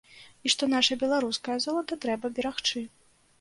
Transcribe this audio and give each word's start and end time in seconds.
І 0.47 0.51
што 0.53 0.69
наша 0.75 0.97
беларускае 1.03 1.57
золата 1.67 1.99
трэба 2.07 2.33
берагчы. 2.41 2.85